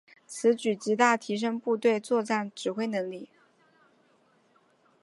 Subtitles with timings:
[0.25, 3.29] 此举极大提升部队作战指挥能力。